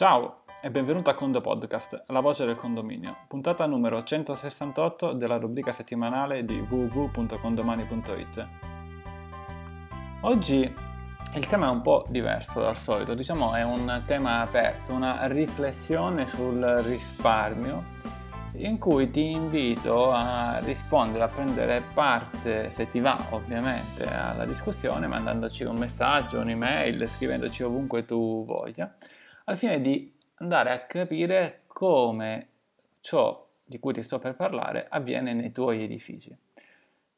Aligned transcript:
Ciao 0.00 0.44
e 0.62 0.70
benvenuto 0.70 1.10
a 1.10 1.14
Condo 1.14 1.42
Podcast, 1.42 2.04
la 2.06 2.20
voce 2.20 2.46
del 2.46 2.56
condominio, 2.56 3.18
puntata 3.28 3.66
numero 3.66 4.02
168 4.02 5.12
della 5.12 5.36
rubrica 5.36 5.72
settimanale 5.72 6.42
di 6.42 6.58
www.condomani.it. 6.58 8.48
Oggi 10.22 10.74
il 11.34 11.46
tema 11.46 11.66
è 11.66 11.68
un 11.70 11.82
po' 11.82 12.06
diverso 12.08 12.62
dal 12.62 12.78
solito, 12.78 13.12
diciamo 13.12 13.52
è 13.52 13.62
un 13.62 14.02
tema 14.06 14.40
aperto, 14.40 14.94
una 14.94 15.26
riflessione 15.26 16.26
sul 16.26 16.64
risparmio 16.82 17.84
in 18.52 18.78
cui 18.78 19.10
ti 19.10 19.30
invito 19.30 20.12
a 20.12 20.60
rispondere, 20.60 21.24
a 21.24 21.28
prendere 21.28 21.82
parte, 21.92 22.70
se 22.70 22.88
ti 22.88 23.00
va 23.00 23.22
ovviamente, 23.32 24.06
alla 24.06 24.46
discussione, 24.46 25.06
mandandoci 25.06 25.64
un 25.64 25.76
messaggio, 25.76 26.40
un'email, 26.40 27.06
scrivendoci 27.06 27.62
ovunque 27.62 28.06
tu 28.06 28.46
voglia, 28.46 28.90
al 29.50 29.58
fine 29.58 29.80
di 29.80 30.08
andare 30.36 30.70
a 30.70 30.86
capire 30.86 31.62
come 31.66 32.46
ciò 33.00 33.48
di 33.64 33.80
cui 33.80 33.92
ti 33.92 34.02
sto 34.02 34.20
per 34.20 34.36
parlare 34.36 34.86
avviene 34.88 35.32
nei 35.34 35.50
tuoi 35.50 35.82
edifici. 35.82 36.36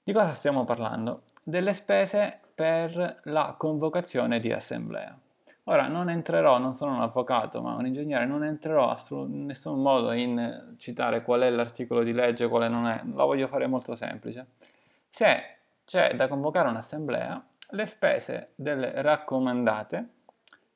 Di 0.02 0.12
cosa 0.12 0.30
stiamo 0.30 0.64
parlando? 0.64 1.24
Delle 1.42 1.74
spese 1.74 2.40
per 2.54 3.20
la 3.24 3.54
convocazione 3.58 4.40
di 4.40 4.50
assemblea. 4.50 5.16
Ora 5.64 5.86
non 5.88 6.08
entrerò, 6.08 6.58
non 6.58 6.74
sono 6.74 6.94
un 6.94 7.02
avvocato, 7.02 7.60
ma 7.60 7.74
un 7.74 7.86
ingegnere, 7.86 8.24
non 8.24 8.44
entrerò 8.44 8.96
in 9.10 9.46
nessun 9.46 9.80
modo 9.80 10.12
in 10.12 10.74
citare 10.78 11.22
qual 11.22 11.42
è 11.42 11.50
l'articolo 11.50 12.02
di 12.02 12.12
legge, 12.12 12.48
quale 12.48 12.68
non 12.68 12.86
è, 12.86 13.02
la 13.14 13.24
voglio 13.24 13.46
fare 13.46 13.66
molto 13.66 13.94
semplice. 13.94 14.46
Se 15.10 15.42
c'è 15.84 16.14
da 16.16 16.28
convocare 16.28 16.68
un'assemblea, 16.68 17.46
le 17.68 17.86
spese 17.86 18.52
delle 18.54 19.02
raccomandate 19.02 20.08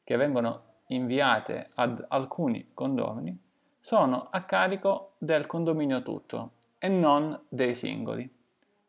che 0.05 0.17
vengono 0.17 0.75
inviate 0.89 1.71
ad 1.75 2.05
alcuni 2.09 2.71
condomini 2.73 3.39
sono 3.81 4.29
a 4.31 4.43
carico 4.43 5.15
del 5.19 5.47
condominio 5.47 6.03
tutto 6.03 6.53
e 6.79 6.89
non 6.89 7.41
dei 7.49 7.75
singoli. 7.75 8.29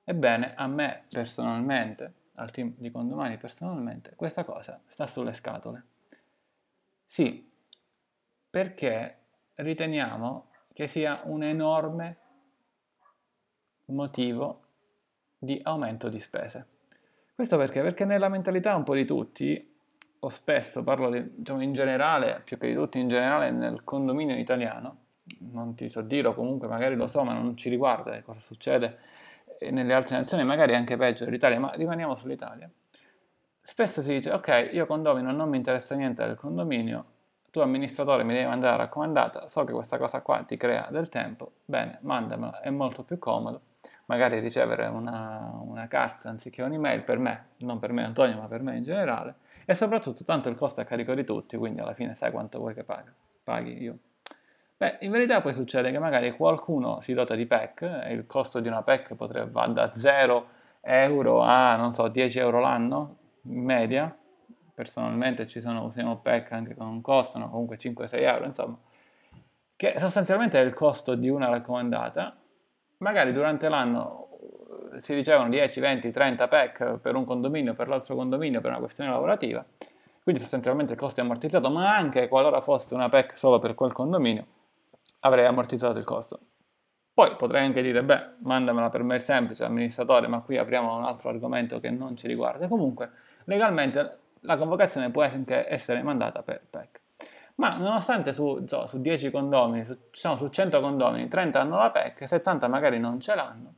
Ebbene, 0.03 0.55
a 0.55 0.67
me 0.67 1.02
personalmente 1.09 2.13
al 2.35 2.52
team 2.52 2.73
di 2.77 2.91
condomani 2.91 3.38
personalmente, 3.38 4.13
questa 4.16 4.44
cosa 4.44 4.80
sta 4.85 5.07
sulle 5.07 5.33
scatole. 5.33 5.85
Sì, 7.05 7.49
perché 8.50 9.17
riteniamo 9.55 10.50
che 10.73 10.88
sia 10.88 11.22
un 11.25 11.44
enorme 11.44 12.17
motivo 13.85 14.63
di 15.38 15.59
aumento 15.63 16.09
di 16.09 16.19
spese. 16.19 16.67
Questo 17.33 17.57
perché? 17.57 17.81
Perché 17.81 18.05
nella 18.05 18.29
mentalità 18.29 18.75
un 18.75 18.83
po' 18.83 18.95
di 18.95 19.05
tutti, 19.05 19.77
o 20.28 20.30
spesso 20.30 20.83
parlo 20.83 21.09
di, 21.09 21.36
diciamo, 21.36 21.61
in 21.64 21.72
generale, 21.73 22.42
più 22.44 22.58
che 22.58 22.67
di 22.67 22.73
tutti 22.73 23.00
in 23.00 23.08
generale 23.08 23.50
nel 23.50 23.86
condominio 23.86 24.36
italiano, 24.36 24.97
non 25.52 25.73
ti 25.73 25.89
so 25.89 26.02
dire 26.02 26.28
o 26.28 26.34
comunque 26.34 26.67
magari 26.67 26.95
lo 26.95 27.08
so 27.08 27.23
ma 27.23 27.34
non 27.34 27.58
ci 27.58 27.69
riguarda 27.69 28.22
cosa 28.22 28.39
succede 28.39 28.97
nelle 29.72 29.94
altre 29.94 30.17
nazioni, 30.17 30.44
magari 30.44 30.75
anche 30.75 30.97
peggio 30.97 31.23
dell'Italia, 31.23 31.59
ma 31.59 31.72
rimaniamo 31.72 32.16
sull'Italia. 32.16 32.69
Spesso 33.61 34.02
si 34.02 34.14
dice, 34.14 34.31
ok, 34.31 34.69
io 34.73 34.86
condomino, 34.86 35.31
non 35.31 35.50
mi 35.50 35.58
interessa 35.58 35.95
niente 35.95 36.25
del 36.25 36.36
condominio, 36.36 37.06
tu 37.50 37.59
amministratore 37.59 38.23
mi 38.23 38.34
devi 38.34 38.45
mandare 38.45 38.78
la 38.78 38.84
raccomandata, 38.84 39.47
so 39.47 39.64
che 39.64 39.72
questa 39.72 39.97
cosa 39.97 40.22
qua 40.22 40.44
ti 40.44 40.58
crea 40.58 40.89
del 40.91 41.09
tempo, 41.09 41.53
bene, 41.66 42.00
mandamela, 42.02 42.59
è 42.62 42.69
molto 42.69 43.03
più 43.03 43.17
comodo, 43.17 43.62
magari 44.06 44.39
ricevere 44.39 44.88
una, 44.88 45.58
una 45.62 45.88
carta 45.88 46.30
anziché 46.30 46.62
un'email 46.62 47.02
per 47.03 47.17
me, 47.17 47.45
non 47.59 47.80
per 47.80 47.94
me 47.94 48.03
Antonio, 48.03 48.38
ma 48.38 48.47
per 48.47 48.62
me 48.62 48.78
in 48.78 48.84
generale, 48.84 49.36
e 49.69 49.73
soprattutto 49.73 50.23
tanto 50.23 50.47
il 50.47 50.55
costo 50.55 50.79
è 50.79 50.83
a 50.83 50.87
carico 50.87 51.13
di 51.13 51.25
tutti, 51.25 51.57
quindi 51.57 51.81
alla 51.81 51.93
fine 51.93 52.15
sai 52.15 52.31
quanto 52.31 52.57
vuoi 52.59 52.73
che 52.73 52.83
paghi, 52.83 53.11
paghi 53.43 53.81
io 53.81 53.97
Beh, 54.77 54.97
in 55.01 55.11
verità 55.11 55.41
poi 55.41 55.53
succede 55.53 55.89
che 55.89 55.97
magari 55.97 56.29
qualcuno 56.31 57.01
si 57.01 57.15
dota 57.15 57.33
di 57.33 57.47
PEC 57.47 58.01
e 58.03 58.13
il 58.13 58.27
costo 58.27 58.59
di 58.59 58.67
una 58.67 58.83
PEC 58.83 59.15
potrebbe 59.15 59.49
va 59.49 59.65
da 59.65 59.91
0 59.91 60.47
euro 60.81 61.41
a, 61.41 61.75
non 61.75 61.94
so, 61.94 62.07
10 62.07 62.38
euro 62.38 62.59
l'anno 62.59 63.17
in 63.45 63.63
media. 63.63 64.16
Personalmente 64.75 65.47
ci 65.47 65.61
sono, 65.61 65.83
usiamo 65.85 66.17
PEC 66.17 66.51
anche 66.51 66.75
con 66.75 66.85
un 66.85 67.01
costo, 67.01 67.39
no? 67.39 67.50
comunque 67.50 67.77
5-6 67.77 68.09
euro, 68.22 68.45
insomma, 68.45 68.77
che 69.75 69.95
sostanzialmente 69.97 70.61
è 70.61 70.63
il 70.63 70.73
costo 70.75 71.16
di 71.16 71.29
una 71.29 71.50
raccomandata. 71.50 72.38
Magari 72.97 73.31
durante 73.31 73.69
l'anno 73.69 74.26
eh, 74.26 74.26
si 75.00 75.13
ricevono 75.13 75.50
10, 75.50 75.80
20, 75.80 76.12
30 76.12 76.47
PEC 76.47 76.97
per 76.97 77.16
un 77.16 77.25
condominio, 77.25 77.74
per 77.74 77.88
l'altro 77.88 78.16
condominio, 78.16 78.62
per 78.62 78.72
una 78.72 78.80
questione 78.80 79.09
lavorativa. 79.09 79.66
Quindi 80.24 80.41
sostanzialmente 80.41 80.94
il 80.94 81.00
costo 81.00 81.22
è 81.22 81.24
ammortizzato, 81.24 81.69
ma 81.69 81.96
anche 81.96 82.28
qualora 82.28 82.59
fosse 82.62 82.94
una 82.94 83.07
PEC 83.07 83.38
solo 83.38 83.59
per 83.59 83.75
quel 83.75 83.94
condominio, 83.94 84.46
avrei 85.22 85.46
ammortizzato 85.46 85.97
il 85.97 86.03
costo. 86.03 86.40
Poi 87.13 87.36
potrei 87.36 87.66
anche 87.66 87.81
dire, 87.81 88.03
beh, 88.03 88.36
mandamela 88.40 88.90
per 88.90 89.03
mail 89.03 89.22
semplice, 89.22 89.63
amministratore, 89.63 90.28
ma 90.28 90.41
qui 90.41 90.57
apriamo 90.57 90.97
un 90.97 91.03
altro 91.03 91.30
argomento 91.30 91.80
che 91.80 91.90
non 91.90 92.16
ci 92.16 92.28
riguarda. 92.28 92.68
Comunque, 92.68 93.09
legalmente 93.46 94.18
la 94.41 94.57
convocazione 94.57 95.09
può 95.09 95.24
anche 95.24 95.66
essere 95.68 96.03
mandata 96.03 96.44
per 96.44 96.62
PEC. 96.69 97.02
Ma 97.56 97.75
nonostante 97.75 98.34
su, 98.34 98.63
su 98.86 99.02
10 99.02 99.31
condomini, 99.31 99.84
su, 99.84 99.97
diciamo 100.12 100.36
su 100.36 100.50
100 100.50 100.80
condomini, 100.80 101.28
30 101.28 101.59
hanno 101.59 101.78
la 101.78 101.90
PEC, 101.90 102.28
70 102.28 102.68
magari 102.68 103.00
non 103.00 103.19
ce 103.19 103.34
l'hanno, 103.34 103.74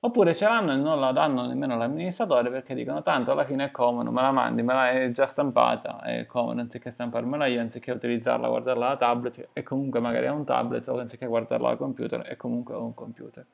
Oppure 0.00 0.32
ce 0.32 0.46
l'hanno 0.46 0.72
e 0.72 0.76
non 0.76 1.00
la 1.00 1.10
danno 1.10 1.44
nemmeno 1.44 1.74
all'amministratore 1.74 2.50
perché 2.50 2.72
dicono 2.72 3.02
tanto 3.02 3.32
alla 3.32 3.42
fine 3.44 3.64
è 3.64 3.70
comodo, 3.72 4.12
me 4.12 4.20
la 4.20 4.30
mandi, 4.30 4.62
me 4.62 4.72
la 4.72 4.90
è 4.90 5.10
già 5.10 5.26
stampata, 5.26 6.00
è 6.02 6.24
comodo, 6.24 6.60
anziché 6.60 6.92
stamparmela 6.92 7.46
io, 7.46 7.60
anziché 7.60 7.90
utilizzarla, 7.90 8.46
guardarla 8.46 8.86
alla 8.86 8.96
tablet 8.96 9.48
e 9.52 9.62
comunque 9.64 9.98
magari 9.98 10.26
è 10.26 10.30
un 10.30 10.44
tablet 10.44 10.86
o 10.86 11.00
anziché 11.00 11.26
guardarla 11.26 11.70
al 11.70 11.76
computer 11.78 12.20
è 12.22 12.36
comunque 12.36 12.76
un 12.76 12.94
computer. 12.94 13.44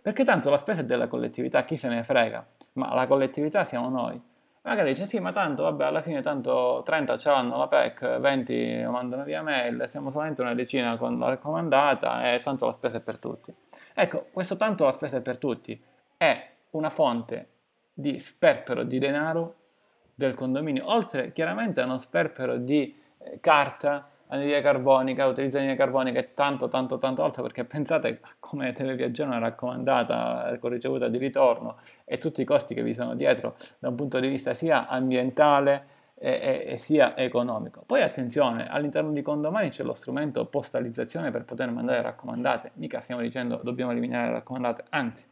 Perché 0.00 0.24
tanto 0.24 0.48
la 0.48 0.56
spesa 0.56 0.80
è 0.80 0.84
della 0.86 1.08
collettività, 1.08 1.62
chi 1.62 1.76
se 1.76 1.88
ne 1.88 2.02
frega, 2.02 2.46
ma 2.74 2.94
la 2.94 3.06
collettività 3.06 3.64
siamo 3.64 3.90
noi. 3.90 4.18
Magari 4.64 4.90
dice 4.90 5.06
sì, 5.06 5.18
ma 5.18 5.32
tanto, 5.32 5.64
vabbè, 5.64 5.86
alla 5.86 6.02
fine 6.02 6.20
tanto 6.20 6.82
30 6.84 7.18
ce 7.18 7.30
l'hanno 7.30 7.58
la 7.58 7.66
PEC, 7.66 8.20
20 8.20 8.82
lo 8.82 8.92
mandano 8.92 9.24
via 9.24 9.42
mail, 9.42 9.88
siamo 9.88 10.12
solamente 10.12 10.40
una 10.40 10.54
decina 10.54 10.96
con 10.96 11.18
la 11.18 11.30
raccomandata 11.30 12.32
e 12.32 12.38
tanto 12.38 12.66
la 12.66 12.72
spesa 12.72 12.98
è 12.98 13.02
per 13.02 13.18
tutti. 13.18 13.52
Ecco, 13.92 14.26
questo 14.30 14.56
tanto 14.56 14.84
la 14.84 14.92
spesa 14.92 15.16
è 15.16 15.20
per 15.20 15.38
tutti 15.38 15.80
è 16.16 16.50
una 16.70 16.90
fonte 16.90 17.48
di 17.92 18.20
sperpero 18.20 18.84
di 18.84 19.00
denaro 19.00 19.54
del 20.14 20.34
condominio, 20.34 20.88
oltre 20.92 21.32
chiaramente 21.32 21.80
a 21.80 21.84
uno 21.84 21.98
sperpero 21.98 22.56
di 22.56 22.96
eh, 23.18 23.40
carta, 23.40 24.08
anidride 24.32 24.62
carbonica, 24.62 25.26
utilizzo 25.26 25.58
anidride 25.58 25.78
carbonica 25.78 26.18
e 26.18 26.34
tanto, 26.34 26.68
tanto, 26.68 26.98
tanto 26.98 27.22
altro, 27.22 27.42
perché 27.42 27.64
pensate 27.64 28.20
come 28.40 28.72
televiaggiare 28.72 29.28
una 29.28 29.38
raccomandata 29.38 30.56
con 30.58 30.70
ricevuta 30.70 31.08
di 31.08 31.18
ritorno 31.18 31.76
e 32.04 32.18
tutti 32.18 32.40
i 32.40 32.44
costi 32.44 32.74
che 32.74 32.82
vi 32.82 32.94
sono 32.94 33.14
dietro 33.14 33.56
da 33.78 33.88
un 33.88 33.94
punto 33.94 34.18
di 34.20 34.28
vista 34.28 34.54
sia 34.54 34.88
ambientale 34.88 36.00
e, 36.14 36.30
e, 36.30 36.72
e 36.72 36.78
sia 36.78 37.16
economico. 37.16 37.82
Poi 37.84 38.00
attenzione, 38.00 38.68
all'interno 38.68 39.12
di 39.12 39.20
condomani 39.20 39.68
c'è 39.68 39.82
lo 39.82 39.92
strumento 39.92 40.46
postalizzazione 40.46 41.30
per 41.30 41.44
poter 41.44 41.70
mandare 41.70 42.00
raccomandate, 42.00 42.72
mica 42.74 43.00
stiamo 43.00 43.20
dicendo 43.20 43.60
dobbiamo 43.62 43.90
eliminare 43.90 44.28
le 44.28 44.32
raccomandate, 44.34 44.84
anzi, 44.90 45.26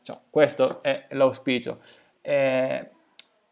cioè, 0.00 0.16
questo 0.30 0.82
è 0.82 1.06
l'auspicio. 1.10 1.80
Eh, 2.22 2.90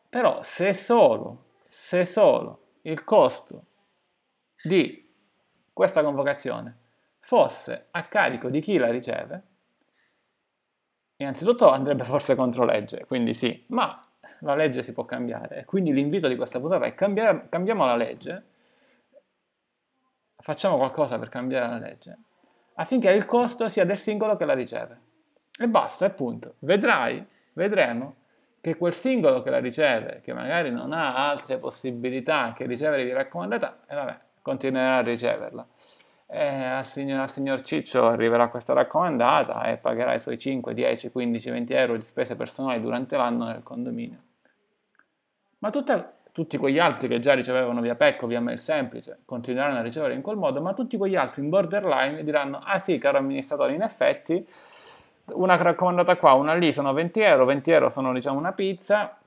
però 0.09 0.43
se 0.43 0.73
solo, 0.73 1.45
se 1.67 2.07
solo 2.07 2.61
il 2.83 3.05
costo 3.05 3.65
di 4.63 5.05
questa 5.73 6.03
convocazione 6.03 6.79
fosse 7.19 7.89
a 7.91 8.05
carico 8.05 8.49
di 8.49 8.61
chi 8.61 8.79
la 8.79 8.91
riceve, 8.91 9.43
innanzitutto 11.17 11.71
andrebbe 11.71 12.05
forse 12.05 12.35
contro 12.35 12.65
legge, 12.65 13.05
quindi 13.07 13.35
sì, 13.35 13.65
ma 13.69 13.91
la 14.41 14.55
legge 14.55 14.83
si 14.83 14.93
può 14.93 15.05
cambiare. 15.05 15.65
Quindi 15.65 15.93
l'invito 15.93 16.29
di 16.29 16.37
questa 16.37 16.61
puntata 16.61 16.85
è 16.85 16.95
cambiare, 16.95 17.47
cambiamo 17.49 17.85
la 17.85 17.97
legge, 17.97 18.45
facciamo 20.37 20.77
qualcosa 20.77 21.19
per 21.19 21.29
cambiare 21.29 21.69
la 21.69 21.79
legge, 21.79 22.19
affinché 22.75 23.11
il 23.11 23.25
costo 23.27 23.69
sia 23.69 23.85
del 23.85 23.99
singolo 23.99 24.37
che 24.37 24.45
la 24.45 24.55
riceve. 24.55 25.01
E 25.59 25.69
basta, 25.69 26.05
appunto. 26.05 26.57
Vedrai, 26.59 27.27
vedremo 27.55 28.17
che 28.61 28.77
quel 28.77 28.93
singolo 28.93 29.43
che 29.43 29.51
la 29.51 29.59
riceve, 29.59 30.21
che 30.23 30.33
magari 30.33 30.71
non 30.71 30.93
ha 30.93 31.29
altre 31.31 31.59
possibilità 31.59 32.53
che 32.53 32.67
ricevere 32.67 33.05
di 33.05 33.13
raccomandata, 33.13 33.81
e 33.87 33.93
eh, 33.93 33.97
vabbè, 33.97 34.19
continuerà 34.47 34.99
a 34.99 35.01
riceverla. 35.01 35.67
Al, 36.29 36.85
signor, 36.85 37.21
al 37.21 37.31
signor 37.31 37.63
Ciccio 37.63 38.07
arriverà 38.07 38.49
questa 38.49 38.75
raccomandata 38.75 39.65
e 39.65 39.77
pagherà 39.77 40.15
i 40.15 40.21
suoi 40.21 40.39
5, 40.39 40.73
10, 40.73 41.11
15, 41.11 41.51
20 41.51 41.73
euro 41.73 41.97
di 41.97 42.05
spese 42.05 42.37
personali 42.37 42.81
durante 42.81 43.17
l'anno 43.17 43.47
nel 43.47 43.65
condominio. 43.65 44.19
Ma 45.59 45.71
tutta, 45.71 46.13
tutti 46.31 46.59
quegli 46.59 46.79
altri 46.79 47.09
che 47.09 47.19
già 47.19 47.35
ricevevano 47.35 47.81
via 47.81 47.97
PEC 47.97 48.23
o 48.23 48.27
via 48.29 48.41
mail 48.41 48.59
semplice 48.59 49.23
continueranno 49.25 49.79
a 49.79 49.83
ricevere 49.83 50.15
in 50.15 50.23
quel 50.23 50.37
modo, 50.37 50.61
ma 50.61 50.75
tutti 50.75 50.97
quegli 50.97 51.17
altri 51.17 51.43
in 51.43 51.49
borderline 51.49 52.23
diranno, 52.23 52.61
ah 52.63 52.79
sì, 52.79 52.99
caro 52.99 53.19
amministratore, 53.19 53.75
in 53.75 53.83
effetti 53.83 54.47
una 55.33 55.57
raccomandata 55.57 56.17
qua, 56.19 56.35
una 56.35 56.55
lì 56.55 56.73
sono 56.73 56.93
20 56.93 57.21
euro, 57.21 57.47
20 57.47 57.71
euro 57.73 57.89
sono 57.89 58.13
diciamo 58.13 58.39
una 58.39 58.53
pizza 58.53 59.19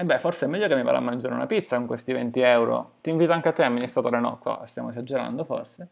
e 0.00 0.04
beh, 0.04 0.18
forse 0.18 0.46
è 0.46 0.48
meglio 0.48 0.66
che 0.66 0.74
mi 0.74 0.82
vada 0.82 0.96
a 0.96 1.02
mangiare 1.02 1.34
una 1.34 1.44
pizza 1.44 1.76
con 1.76 1.84
questi 1.84 2.14
20 2.14 2.40
euro. 2.40 2.94
Ti 3.02 3.10
invito 3.10 3.32
anche 3.32 3.50
a 3.50 3.52
te, 3.52 3.64
amministratore, 3.64 4.18
no, 4.18 4.38
qua 4.38 4.62
stiamo 4.64 4.88
esagerando 4.88 5.44
forse. 5.44 5.90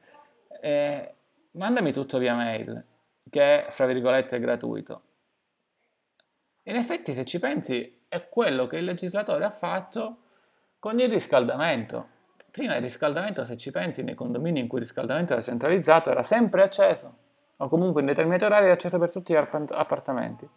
E 0.63 1.15
mandami 1.51 1.93
tutto 1.93 2.17
via 2.17 2.35
mail, 2.35 2.83
che 3.29 3.67
è, 3.67 3.71
fra 3.71 3.85
virgolette, 3.85 4.41
gratuito. 4.41 5.03
In 6.63 6.77
effetti, 6.77 7.13
se 7.13 7.27
ci 7.27 7.39
pensi, 7.39 8.05
è 8.09 8.31
quello 8.31 8.67
che 8.67 8.79
il 8.79 8.85
legislatore 8.85 9.45
ha 9.45 9.51
fatto 9.51 10.23
con 10.79 10.99
il 11.01 11.11
riscaldamento. 11.11 12.09
Prima 12.51 12.77
il 12.77 12.83
riscaldamento, 12.83 13.45
se 13.45 13.59
ci 13.59 13.71
pensi, 13.71 14.03
nei 14.03 14.15
condomini 14.15 14.59
in 14.59 14.69
cui 14.69 14.79
il 14.79 14.85
riscaldamento 14.85 15.35
era 15.35 15.43
centralizzato, 15.43 16.11
era 16.11 16.23
sempre 16.23 16.63
acceso, 16.63 17.15
o 17.57 17.69
comunque 17.69 18.01
in 18.01 18.07
determinati 18.07 18.45
orari 18.45 18.65
era 18.65 18.73
acceso 18.73 18.99
per 18.99 19.13
tutti 19.13 19.35
gli 19.35 19.37
appartamenti. 19.37 20.49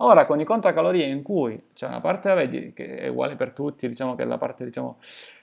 Ora 0.00 0.26
con 0.26 0.38
i 0.40 0.44
contacalorie 0.44 1.06
in 1.06 1.22
cui 1.22 1.70
c'è 1.74 1.86
una 1.86 2.00
parte 2.00 2.32
vedi, 2.34 2.72
che 2.72 2.96
è 2.96 3.08
uguale 3.08 3.36
per 3.36 3.52
tutti, 3.52 3.88
diciamo 3.88 4.14
che 4.14 4.22
è 4.22 4.26
la 4.26 4.38
parte 4.38 4.64
diciamo, 4.64 4.98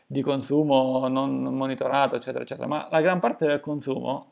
di 0.06 0.22
consumo 0.22 1.08
non 1.08 1.42
monitorato, 1.44 2.16
eccetera, 2.16 2.44
eccetera, 2.44 2.68
ma 2.68 2.88
la 2.90 3.02
gran 3.02 3.20
parte 3.20 3.46
del 3.46 3.60
consumo 3.60 4.32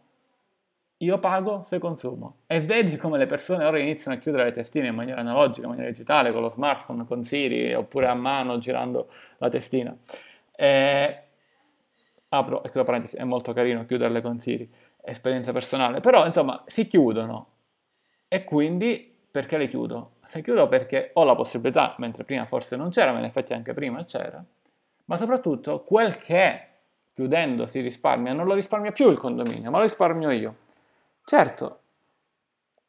io 1.04 1.20
pago 1.20 1.64
se 1.64 1.80
consumo. 1.80 2.38
E 2.48 2.62
vedi 2.62 2.96
come 2.96 3.18
le 3.18 3.26
persone 3.26 3.66
ora 3.66 3.80
iniziano 3.80 4.18
a 4.18 4.20
chiudere 4.20 4.46
le 4.46 4.52
testine 4.52 4.88
in 4.88 4.96
maniera 4.96 5.20
analogica, 5.20 5.64
in 5.64 5.70
maniera 5.70 5.90
digitale, 5.90 6.32
con 6.32 6.42
lo 6.42 6.50
smartphone, 6.50 7.06
con 7.06 7.24
Siri, 7.24 7.74
oppure 7.74 8.08
a 8.08 8.14
mano 8.14 8.58
girando 8.58 9.10
la 9.38 9.50
testina. 9.50 9.96
E... 10.56 11.18
Apro, 12.30 12.64
ecco 12.64 12.78
la 12.78 12.84
parentesi, 12.86 13.18
è 13.18 13.24
molto 13.26 13.54
carino 13.54 13.86
chiuderle 13.86 14.22
con 14.22 14.40
Siri, 14.40 14.72
esperienza 15.02 15.52
personale, 15.52 16.00
però 16.00 16.26
insomma 16.26 16.64
si 16.66 16.88
chiudono. 16.88 17.48
E 18.28 18.44
quindi 18.46 19.13
perché 19.34 19.58
le 19.58 19.68
chiudo? 19.68 20.12
Le 20.32 20.44
chiudo 20.44 20.68
perché 20.68 21.10
ho 21.14 21.24
la 21.24 21.34
possibilità, 21.34 21.96
mentre 21.98 22.24
prima 22.24 22.46
forse 22.46 22.76
non 22.76 22.92
c'era, 22.92 23.12
ma 23.14 23.18
in 23.18 23.26
effetti 23.26 23.54
anche 23.54 23.74
prima 23.74 24.06
c'era, 24.06 24.44
ma 25.06 25.18
soprattutto 25.18 25.82
quel 25.82 26.20
che 26.20 26.68
chiudendo 27.16 27.66
si 27.66 27.82
risparmia 27.82 28.34
non 28.34 28.46
lo 28.46 28.54
risparmia 28.54 28.92
più 28.92 29.10
il 29.10 29.18
condominio, 29.18 29.72
ma 29.72 29.78
lo 29.78 29.86
risparmio 29.86 30.30
io. 30.30 30.56
Certo, 31.26 31.80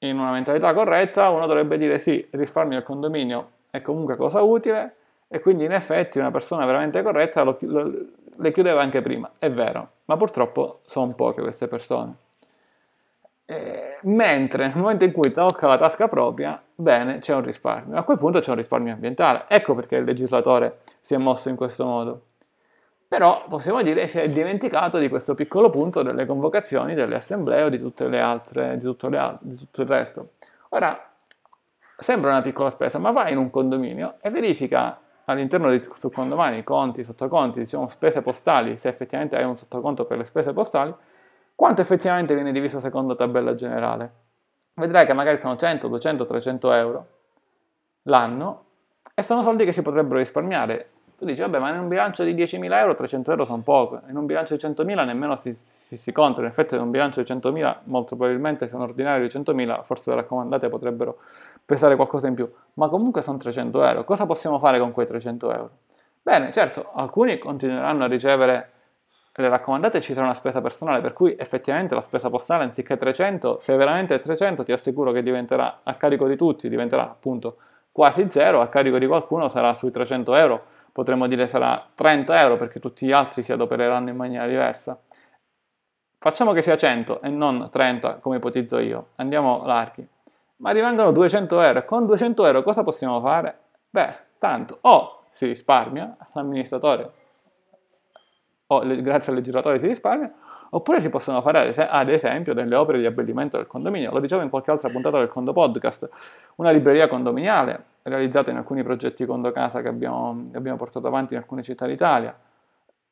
in 0.00 0.18
una 0.18 0.32
mentalità 0.32 0.74
corretta 0.74 1.30
uno 1.30 1.46
dovrebbe 1.46 1.78
dire 1.78 1.98
sì, 1.98 2.26
risparmio 2.32 2.76
il 2.76 2.84
condominio 2.84 3.52
è 3.70 3.80
comunque 3.80 4.16
cosa 4.16 4.42
utile 4.42 4.96
e 5.26 5.40
quindi 5.40 5.64
in 5.64 5.72
effetti 5.72 6.18
una 6.18 6.30
persona 6.30 6.66
veramente 6.66 7.00
corretta 7.00 7.42
lo, 7.42 7.56
lo, 7.62 7.90
le 8.36 8.52
chiudeva 8.52 8.82
anche 8.82 9.00
prima, 9.00 9.32
è 9.38 9.50
vero, 9.50 9.92
ma 10.04 10.18
purtroppo 10.18 10.80
sono 10.84 11.14
poche 11.14 11.40
queste 11.40 11.68
persone. 11.68 12.16
Eh, 13.46 13.98
mentre 14.04 14.68
nel 14.68 14.76
momento 14.78 15.04
in 15.04 15.12
cui 15.12 15.30
tocca 15.30 15.66
la 15.66 15.76
tasca 15.76 16.08
propria, 16.08 16.60
bene, 16.74 17.18
c'è 17.18 17.34
un 17.34 17.42
risparmio. 17.42 17.96
A 17.96 18.02
quel 18.02 18.16
punto 18.16 18.40
c'è 18.40 18.50
un 18.50 18.56
risparmio 18.56 18.94
ambientale. 18.94 19.44
Ecco 19.48 19.74
perché 19.74 19.96
il 19.96 20.04
legislatore 20.04 20.78
si 21.00 21.14
è 21.14 21.18
mosso 21.18 21.48
in 21.48 21.56
questo 21.56 21.84
modo. 21.84 22.22
Però 23.06 23.44
possiamo 23.48 23.82
dire 23.82 24.02
che 24.02 24.06
si 24.08 24.18
è 24.18 24.28
dimenticato 24.28 24.98
di 24.98 25.08
questo 25.08 25.34
piccolo 25.34 25.70
punto 25.70 26.02
delle 26.02 26.26
convocazioni, 26.26 26.94
delle 26.94 27.16
assemblee 27.16 27.62
o 27.62 27.68
di 27.68 27.76
altre, 28.16 28.76
di 28.76 28.84
tutto, 28.84 29.08
le, 29.08 29.38
di 29.40 29.56
tutto 29.56 29.82
il 29.82 29.88
resto. 29.88 30.30
Ora, 30.70 30.98
sembra 31.96 32.30
una 32.30 32.40
piccola 32.40 32.70
spesa, 32.70 32.98
ma 32.98 33.12
vai 33.12 33.32
in 33.32 33.38
un 33.38 33.50
condominio 33.50 34.14
e 34.20 34.30
verifica 34.30 34.98
all'interno 35.26 35.70
di 35.70 35.80
condomini, 36.12 36.64
conti, 36.64 37.04
sottoconti, 37.04 37.60
diciamo 37.60 37.86
spese 37.88 38.20
postali, 38.20 38.76
se 38.76 38.88
effettivamente 38.88 39.36
hai 39.36 39.44
un 39.44 39.56
sottoconto 39.56 40.06
per 40.06 40.18
le 40.18 40.24
spese 40.24 40.52
postali, 40.52 40.92
quanto 41.54 41.80
effettivamente 41.80 42.34
viene 42.34 42.52
diviso 42.52 42.78
secondo 42.78 43.14
tabella 43.14 43.54
generale. 43.54 44.12
Vedrai 44.74 45.06
che 45.06 45.12
magari 45.12 45.38
sono 45.38 45.56
100, 45.56 45.88
200, 45.88 46.24
300 46.24 46.72
euro 46.72 47.06
l'anno 48.04 48.64
e 49.14 49.22
sono 49.22 49.42
soldi 49.42 49.64
che 49.64 49.72
si 49.72 49.82
potrebbero 49.82 50.18
risparmiare. 50.18 50.90
Tu 51.16 51.24
dici, 51.24 51.42
vabbè, 51.42 51.60
ma 51.60 51.70
in 51.70 51.78
un 51.78 51.86
bilancio 51.86 52.24
di 52.24 52.34
10.000 52.34 52.72
euro 52.72 52.94
300 52.94 53.30
euro 53.30 53.44
sono 53.44 53.62
poco, 53.62 54.00
in 54.08 54.16
un 54.16 54.26
bilancio 54.26 54.56
di 54.56 54.66
100.000 54.66 55.04
nemmeno 55.04 55.36
si, 55.36 55.54
si, 55.54 55.96
si 55.96 56.10
conta, 56.10 56.40
in 56.40 56.48
effetti 56.48 56.74
in 56.74 56.80
un 56.80 56.90
bilancio 56.90 57.22
di 57.22 57.32
100.000 57.32 57.76
molto 57.84 58.16
probabilmente 58.16 58.66
se 58.66 58.74
un 58.74 58.82
ordinario 58.82 59.24
di 59.24 59.32
100.000 59.32 59.82
forse 59.82 60.10
le 60.10 60.16
raccomandate 60.16 60.68
potrebbero 60.68 61.18
pesare 61.64 61.94
qualcosa 61.94 62.26
in 62.26 62.34
più, 62.34 62.52
ma 62.74 62.88
comunque 62.88 63.22
sono 63.22 63.38
300 63.38 63.84
euro. 63.84 64.02
Cosa 64.02 64.26
possiamo 64.26 64.58
fare 64.58 64.80
con 64.80 64.90
quei 64.90 65.06
300 65.06 65.52
euro? 65.52 65.70
Bene, 66.20 66.50
certo, 66.50 66.90
alcuni 66.92 67.38
continueranno 67.38 68.04
a 68.04 68.06
ricevere 68.08 68.70
le 69.42 69.48
raccomandate 69.48 70.00
ci 70.00 70.12
sarà 70.12 70.26
una 70.26 70.34
spesa 70.34 70.60
personale, 70.60 71.00
per 71.00 71.12
cui 71.12 71.34
effettivamente 71.36 71.94
la 71.94 72.00
spesa 72.00 72.30
postale 72.30 72.62
anziché 72.64 72.96
300, 72.96 73.58
se 73.58 73.74
veramente 73.74 74.14
è 74.14 74.18
300 74.20 74.62
ti 74.62 74.70
assicuro 74.70 75.10
che 75.10 75.22
diventerà 75.22 75.80
a 75.82 75.94
carico 75.94 76.28
di 76.28 76.36
tutti, 76.36 76.68
diventerà 76.68 77.02
appunto 77.02 77.56
quasi 77.90 78.26
zero, 78.28 78.60
a 78.60 78.68
carico 78.68 78.98
di 78.98 79.06
qualcuno 79.06 79.48
sarà 79.48 79.74
sui 79.74 79.90
300 79.90 80.34
euro, 80.34 80.64
potremmo 80.92 81.26
dire 81.26 81.48
sarà 81.48 81.84
30 81.94 82.40
euro 82.40 82.56
perché 82.56 82.78
tutti 82.78 83.06
gli 83.06 83.12
altri 83.12 83.42
si 83.42 83.52
adopereranno 83.52 84.08
in 84.08 84.16
maniera 84.16 84.46
diversa. 84.46 85.00
Facciamo 86.18 86.52
che 86.52 86.62
sia 86.62 86.76
100 86.76 87.20
e 87.20 87.28
non 87.28 87.68
30 87.70 88.16
come 88.16 88.36
ipotizzo 88.36 88.78
io, 88.78 89.08
andiamo 89.16 89.64
larghi, 89.64 90.06
ma 90.56 90.70
rimangono 90.70 91.10
200 91.10 91.60
euro 91.60 91.84
con 91.84 92.06
200 92.06 92.46
euro 92.46 92.62
cosa 92.62 92.84
possiamo 92.84 93.20
fare? 93.20 93.58
Beh, 93.90 94.16
tanto, 94.38 94.78
o 94.82 95.24
si 95.30 95.46
risparmia, 95.46 96.16
l'amministratore 96.34 97.10
o 98.76 99.00
grazie 99.00 99.32
al 99.32 99.38
legislatore 99.38 99.78
si 99.78 99.86
risparmia, 99.86 100.32
oppure 100.70 101.00
si 101.00 101.08
possono 101.08 101.40
fare 101.42 101.72
ad 101.74 102.08
esempio 102.08 102.54
delle 102.54 102.74
opere 102.74 102.98
di 102.98 103.06
abbellimento 103.06 103.56
del 103.56 103.66
condominio. 103.66 104.10
Lo 104.12 104.20
dicevo 104.20 104.42
in 104.42 104.50
qualche 104.50 104.70
altra 104.70 104.88
puntata 104.88 105.18
del 105.18 105.28
Condo 105.28 105.52
Podcast, 105.52 106.08
una 106.56 106.70
libreria 106.70 107.08
condominiale 107.08 107.84
realizzata 108.02 108.50
in 108.50 108.56
alcuni 108.56 108.82
progetti 108.82 109.24
Condo 109.24 109.52
Casa 109.52 109.80
che 109.80 109.88
abbiamo, 109.88 110.42
abbiamo 110.54 110.76
portato 110.76 111.06
avanti 111.06 111.34
in 111.34 111.40
alcune 111.40 111.62
città 111.62 111.86
d'Italia, 111.86 112.36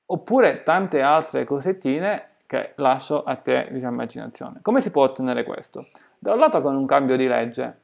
oppure 0.07 0.63
tante 0.63 1.01
altre 1.01 1.45
cosettine 1.45 2.29
che 2.47 2.73
lascio 2.77 3.23
a 3.23 3.37
te 3.37 3.69
di 3.71 3.79
immaginazione. 3.79 4.59
Come 4.61 4.81
si 4.81 4.91
può 4.91 5.05
ottenere 5.05 5.45
questo? 5.45 5.87
Da 6.19 6.33
un 6.35 6.39
lato 6.39 6.61
con 6.61 6.77
un 6.77 6.85
cambio 6.85 7.17
di 7.17 7.27
legge, 7.27 7.79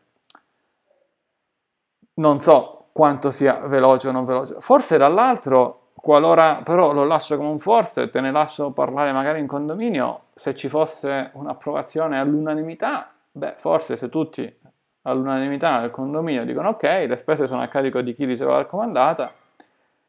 non 2.14 2.40
so 2.40 2.88
quanto 2.92 3.30
sia 3.30 3.60
veloce 3.60 4.08
o 4.08 4.10
non 4.10 4.24
veloce, 4.24 4.56
forse 4.58 4.98
dall'altro 4.98 5.77
Qualora 6.00 6.60
però 6.62 6.92
lo 6.92 7.04
lascio 7.04 7.36
come 7.36 7.48
un 7.48 7.58
forse, 7.58 8.08
te 8.08 8.20
ne 8.20 8.30
lascio 8.30 8.70
parlare 8.70 9.10
magari 9.12 9.40
in 9.40 9.48
condominio, 9.48 10.26
se 10.34 10.54
ci 10.54 10.68
fosse 10.68 11.30
un'approvazione 11.32 12.20
all'unanimità, 12.20 13.12
beh, 13.32 13.54
forse 13.56 13.96
se 13.96 14.08
tutti 14.08 14.58
all'unanimità 15.02 15.80
del 15.80 15.90
condominio 15.90 16.44
dicono 16.44 16.70
ok, 16.70 16.82
le 17.08 17.16
spese 17.16 17.48
sono 17.48 17.62
a 17.62 17.66
carico 17.66 18.00
di 18.00 18.14
chi 18.14 18.24
riceve 18.26 18.52
la 18.52 18.58
raccomandata, 18.58 19.32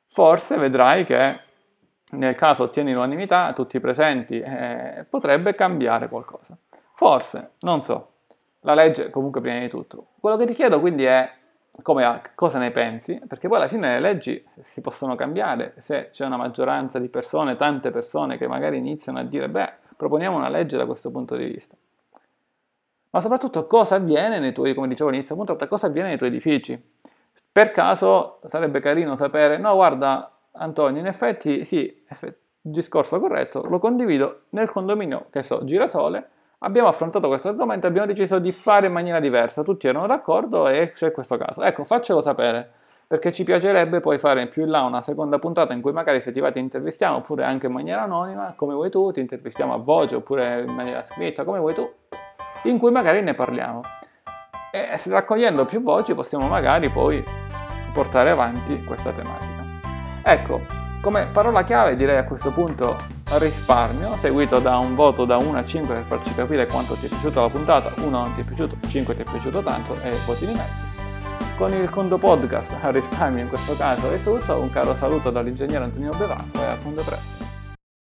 forse 0.05 0.57
vedrai 0.57 1.05
che 1.05 1.39
nel 2.11 2.35
caso 2.35 2.63
ottieni 2.63 2.93
l'unanimità, 2.93 3.51
tutti 3.53 3.79
presenti, 3.79 4.39
eh, 4.39 5.05
potrebbe 5.09 5.55
cambiare 5.55 6.07
qualcosa. 6.07 6.55
Forse, 6.93 7.53
non 7.61 7.81
so. 7.81 8.09
La 8.61 8.73
legge 8.73 9.09
comunque 9.09 9.41
prima 9.41 9.59
di 9.59 9.69
tutto. 9.69 10.07
Quello 10.19 10.35
che 10.35 10.45
ti 10.45 10.53
chiedo 10.53 10.79
quindi 10.79 11.05
è 11.05 11.29
come, 11.81 12.21
cosa 12.35 12.59
ne 12.59 12.71
pensi, 12.71 13.21
perché 13.27 13.47
poi 13.47 13.57
alla 13.57 13.67
fine 13.67 13.93
le 13.93 13.99
leggi 13.99 14.43
si 14.59 14.81
possono 14.81 15.15
cambiare 15.15 15.73
se 15.77 16.09
c'è 16.11 16.25
una 16.25 16.37
maggioranza 16.37 16.99
di 16.99 17.09
persone, 17.09 17.55
tante 17.55 17.91
persone 17.91 18.37
che 18.37 18.47
magari 18.47 18.77
iniziano 18.77 19.19
a 19.19 19.23
dire 19.23 19.49
beh, 19.49 19.73
proponiamo 19.95 20.37
una 20.37 20.49
legge 20.49 20.77
da 20.77 20.85
questo 20.85 21.11
punto 21.11 21.35
di 21.35 21.45
vista. 21.45 21.75
Ma 23.11 23.21
soprattutto 23.21 23.65
cosa 23.65 23.95
avviene 23.95 24.39
nei 24.39 24.53
tuoi, 24.53 24.73
come 24.73 24.87
dicevo 24.87 25.09
all'inizio 25.09 25.35
puntata, 25.35 25.67
cosa 25.67 25.87
avviene 25.87 26.09
nei 26.09 26.17
tuoi 26.17 26.29
edifici? 26.29 26.81
Per 27.51 27.71
caso 27.71 28.39
sarebbe 28.45 28.79
carino 28.79 29.15
sapere, 29.15 29.57
no 29.57 29.73
guarda 29.73 30.31
Antonio, 30.53 30.99
in 30.99 31.07
effetti 31.07 31.63
sì, 31.63 31.81
il 31.81 32.35
discorso 32.61 33.19
corretto, 33.19 33.63
lo 33.63 33.79
condivido 33.79 34.43
nel 34.49 34.69
condominio, 34.69 35.27
che 35.31 35.41
so, 35.41 35.63
Girasole, 35.63 36.29
abbiamo 36.59 36.87
affrontato 36.87 37.27
questo 37.27 37.49
argomento 37.49 37.85
e 37.85 37.89
abbiamo 37.89 38.07
deciso 38.07 38.39
di 38.39 38.51
fare 38.51 38.87
in 38.87 38.93
maniera 38.93 39.19
diversa. 39.19 39.63
Tutti 39.63 39.87
erano 39.87 40.07
d'accordo 40.07 40.67
e 40.67 40.91
c'è 40.91 41.11
questo 41.11 41.37
caso. 41.37 41.61
Ecco, 41.61 41.83
faccelo 41.83 42.21
sapere, 42.21 42.69
perché 43.07 43.31
ci 43.31 43.43
piacerebbe 43.43 43.99
poi 43.99 44.17
fare 44.19 44.47
più 44.47 44.63
in 44.63 44.69
là 44.69 44.81
una 44.81 45.01
seconda 45.01 45.39
puntata 45.39 45.73
in 45.73 45.81
cui 45.81 45.91
magari 45.91 46.21
se 46.21 46.31
ti 46.31 46.39
va 46.39 46.51
ti 46.51 46.59
intervistiamo, 46.59 47.17
oppure 47.17 47.43
anche 47.43 47.67
in 47.67 47.73
maniera 47.73 48.03
anonima, 48.03 48.53
come 48.55 48.73
vuoi 48.73 48.89
tu, 48.89 49.11
ti 49.11 49.19
intervistiamo 49.19 49.73
a 49.73 49.77
voce, 49.77 50.15
oppure 50.15 50.61
in 50.67 50.73
maniera 50.73 51.03
scritta, 51.03 51.43
come 51.43 51.59
vuoi 51.59 51.73
tu, 51.73 51.89
in 52.63 52.77
cui 52.77 52.91
magari 52.91 53.21
ne 53.21 53.33
parliamo. 53.33 53.81
E 54.71 54.99
raccogliendo 55.05 55.65
più 55.65 55.81
voci 55.81 56.13
possiamo 56.13 56.47
magari 56.47 56.89
poi 56.89 57.23
portare 57.91 58.29
avanti 58.29 58.83
questa 58.83 59.11
tematica. 59.11 59.65
Ecco, 60.21 60.61
come 61.01 61.27
parola 61.31 61.63
chiave 61.63 61.95
direi 61.95 62.17
a 62.17 62.25
questo 62.25 62.51
punto 62.51 63.18
risparmio, 63.37 64.17
seguito 64.17 64.59
da 64.59 64.77
un 64.77 64.95
voto 64.95 65.25
da 65.25 65.37
1 65.37 65.57
a 65.57 65.63
5 65.63 65.93
per 65.93 66.03
farci 66.05 66.33
capire 66.33 66.65
quanto 66.65 66.95
ti 66.95 67.05
è 67.05 67.09
piaciuta 67.09 67.41
la 67.41 67.49
puntata, 67.49 67.93
1 67.97 68.09
non 68.09 68.33
ti 68.33 68.41
è 68.41 68.43
piaciuto, 68.43 68.77
5 68.87 69.15
ti 69.15 69.21
è 69.21 69.25
piaciuto 69.25 69.61
tanto 69.61 69.95
e 70.01 70.15
voti 70.25 70.45
di 70.45 70.53
me. 70.53 70.87
Con 71.55 71.73
il 71.73 71.89
Condo 71.89 72.17
Podcast 72.17 72.73
a 72.81 72.89
risparmio 72.89 73.43
in 73.43 73.49
questo 73.49 73.75
caso 73.75 74.09
è 74.11 74.23
tutto, 74.23 74.59
un 74.59 74.71
caro 74.71 74.95
saluto 74.95 75.29
dall'ingegnere 75.29 75.83
Antonio 75.83 76.13
Bevacqua 76.15 76.61
e 76.61 76.65
a 76.65 76.77
Condo 76.81 77.03
Presto. 77.03 77.38